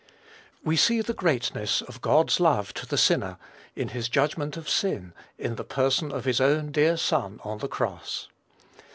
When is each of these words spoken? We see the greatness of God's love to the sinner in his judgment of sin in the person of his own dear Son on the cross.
We 0.63 0.77
see 0.77 1.01
the 1.01 1.13
greatness 1.13 1.83
of 1.83 2.01
God's 2.01 2.39
love 2.39 2.73
to 2.73 2.87
the 2.87 2.97
sinner 2.97 3.37
in 3.75 3.89
his 3.89 4.09
judgment 4.09 4.57
of 4.57 4.67
sin 4.67 5.13
in 5.37 5.57
the 5.57 5.63
person 5.63 6.11
of 6.11 6.25
his 6.25 6.41
own 6.41 6.71
dear 6.71 6.97
Son 6.97 7.39
on 7.43 7.59
the 7.59 7.67
cross. 7.67 8.27